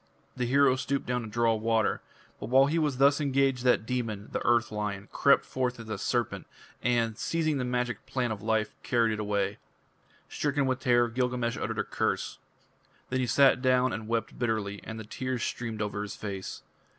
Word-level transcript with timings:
The 0.35 0.47
hero 0.47 0.75
stooped 0.77 1.05
down 1.05 1.21
to 1.21 1.27
draw 1.27 1.53
water. 1.53 2.01
But 2.39 2.49
while 2.49 2.65
he 2.65 2.79
was 2.79 2.97
thus 2.97 3.21
engaged 3.21 3.63
that 3.63 3.85
demon, 3.85 4.29
the 4.31 4.43
Earth 4.43 4.71
Lion, 4.71 5.07
crept 5.11 5.45
forth 5.45 5.79
as 5.79 5.89
a 5.89 5.99
serpent, 5.99 6.47
and, 6.81 7.19
seizing 7.19 7.59
the 7.59 7.63
magic 7.65 8.07
plant 8.07 8.33
of 8.33 8.41
life, 8.41 8.73
carried 8.81 9.13
it 9.13 9.19
away. 9.19 9.59
Stricken 10.27 10.65
with 10.65 10.79
terror, 10.79 11.07
Gilgamesh 11.07 11.55
uttered 11.55 11.77
a 11.77 11.83
curse. 11.83 12.39
Then 13.11 13.19
he 13.19 13.27
sat 13.27 13.61
down 13.61 13.93
and 13.93 14.07
wept 14.07 14.39
bitterly, 14.39 14.81
and 14.83 14.99
the 14.99 15.03
tears 15.03 15.43
streamed 15.43 15.83
over 15.83 16.01
his 16.01 16.15
face. 16.15 16.63